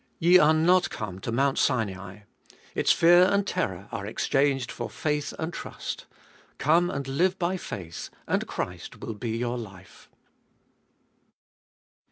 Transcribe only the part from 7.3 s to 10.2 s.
by faith, and Christ will be your life.